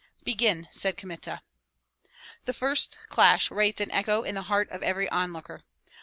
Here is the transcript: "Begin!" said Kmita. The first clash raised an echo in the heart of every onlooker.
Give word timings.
"Begin!" 0.23 0.67
said 0.71 0.97
Kmita. 0.97 1.43
The 2.45 2.53
first 2.55 2.97
clash 3.09 3.51
raised 3.51 3.81
an 3.81 3.91
echo 3.91 4.23
in 4.23 4.33
the 4.33 4.41
heart 4.49 4.67
of 4.71 4.81
every 4.81 5.07
onlooker. 5.09 5.61